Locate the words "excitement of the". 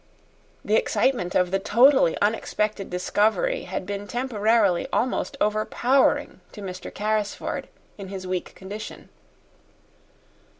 0.77-1.59